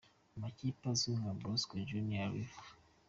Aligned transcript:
amakipe 0.35 0.83
azwi 0.91 1.11
nka 1.19 1.31
Boca 1.39 1.77
Juniors, 1.89 2.31
River 2.35 2.63